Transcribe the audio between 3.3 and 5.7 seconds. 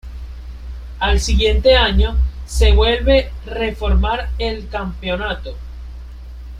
reformar el campeonato.